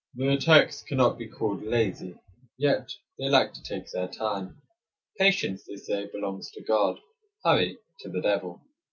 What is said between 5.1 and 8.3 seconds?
Patience, they say, belongs to God; hurry, to the